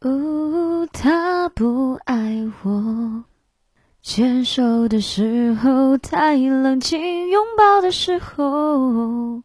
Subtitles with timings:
[0.00, 3.24] 哦，他不爱我。
[4.00, 9.42] 牵手的时候太冷清，拥抱的时候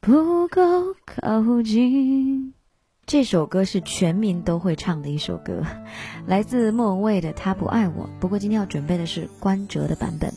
[0.00, 2.54] 不够靠近。
[3.06, 5.62] 这首歌是全民都会唱的一首歌，
[6.26, 8.04] 来自莫文蔚的《他不爱我》。
[8.18, 10.32] 不过今天要准备的是关喆的版本，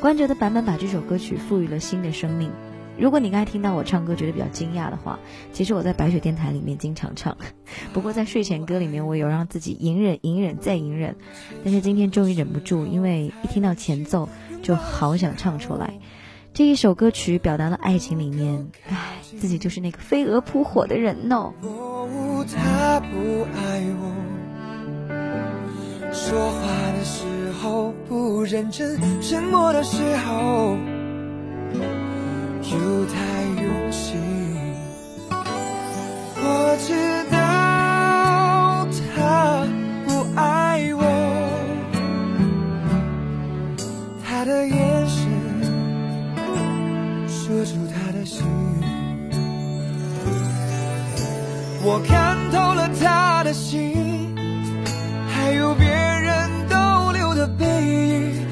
[0.00, 2.50] 关喆的版本把这首歌曲赋予了新的生命。
[2.98, 5.18] 如果你刚才听到我唱歌觉得比较惊讶的话，
[5.52, 7.36] 其实我在白雪电台里面经常唱，
[7.92, 11.14] 不过在睡前歌里面我有让自己隐忍、隐忍再隐忍，
[11.64, 14.28] 但是今天终于忍不住，因为一听到前奏
[14.62, 15.92] 就好想唱出来。
[16.54, 21.52] 这一首歌曲表达了爱情里面，唉，自己就是那个飞蛾扑火的人哦。
[22.46, 24.14] 他不爱我，
[26.14, 27.26] 说话的时
[27.60, 30.78] 候不认真，沉默的时候
[32.76, 33.16] 就太
[33.62, 34.20] 用心。
[36.38, 36.44] 我
[36.86, 36.92] 知
[37.30, 37.36] 道
[39.14, 39.66] 他
[40.04, 40.08] 不
[40.38, 40.42] 爱
[40.92, 41.00] 我，
[44.22, 44.76] 他的眼
[45.08, 45.16] 神
[47.26, 48.44] 说出他的心。
[51.82, 54.34] 我看透了他的心，
[55.32, 58.46] 还有别人逗留的背影，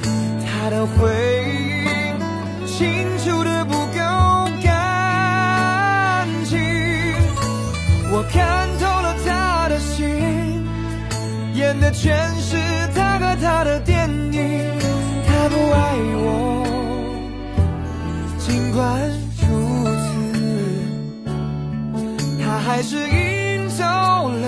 [0.46, 1.10] 他的回
[1.58, 1.63] 应
[11.94, 12.56] 全是
[12.94, 14.78] 他和他的电影。
[15.26, 16.66] 他不爱我，
[18.38, 19.00] 尽管
[19.40, 19.46] 如
[20.02, 20.04] 此，
[22.42, 24.46] 他还是赢走了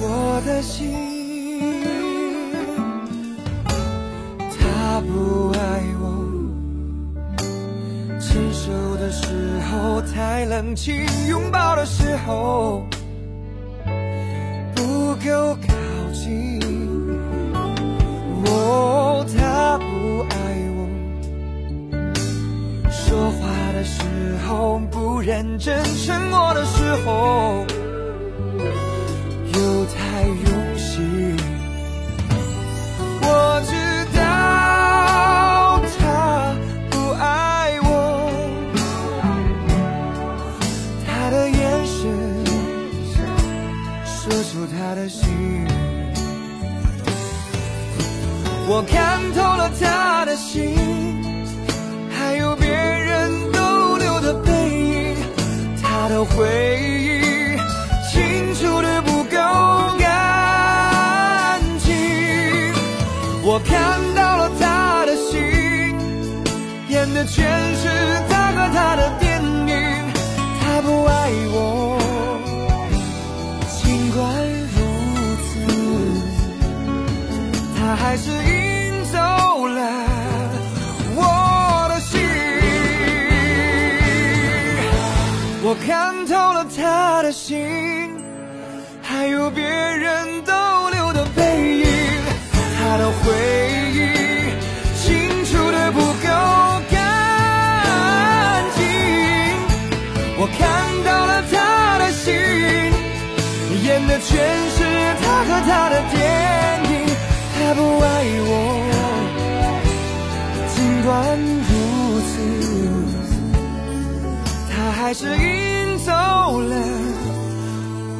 [0.00, 0.94] 我的心。
[4.58, 5.60] 他不爱
[6.00, 6.04] 我，
[8.20, 10.94] 牵手的时候太冷清，
[11.28, 12.82] 拥抱的时候
[14.74, 15.56] 不够
[20.30, 20.34] 爱
[20.76, 20.78] 我，
[22.90, 24.02] 说话的时
[24.46, 27.64] 候不认真，沉默的时候
[29.54, 31.36] 又太用心。
[33.22, 33.72] 我知
[34.16, 34.20] 道
[35.98, 36.00] 他
[36.90, 37.24] 不爱
[37.82, 37.86] 我，
[41.06, 41.96] 他的眼神
[44.04, 45.24] 说出他的心。
[48.68, 50.74] 我看透了他的心，
[52.10, 55.16] 还有别人逗留的背影，
[55.80, 57.56] 他的回忆
[58.10, 59.38] 清楚的不够
[60.00, 61.94] 干净。
[63.44, 65.40] 我看到了他的心，
[66.88, 67.46] 演的全
[67.76, 67.88] 是
[68.28, 69.76] 他和他的电影。
[70.60, 71.96] 他不爱我，
[73.80, 74.26] 尽管
[77.98, 79.18] 还是赢走
[79.66, 79.80] 了
[81.14, 82.20] 我的心。
[85.62, 88.14] 我看透了他的心，
[89.02, 90.52] 还有别人逗
[90.90, 91.42] 留的背
[91.80, 91.86] 影，
[92.78, 93.32] 他的回
[93.92, 93.98] 忆
[95.02, 96.28] 清除的不够
[96.90, 96.94] 干
[98.76, 98.84] 净。
[100.38, 100.60] 我看
[101.04, 102.32] 到了他的心，
[103.84, 104.36] 演的全
[115.06, 116.76] 还是赢走了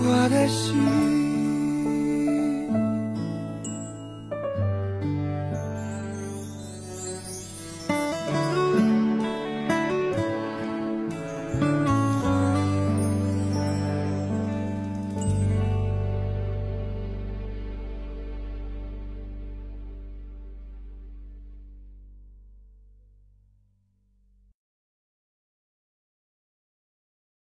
[0.04, 1.25] 我的心。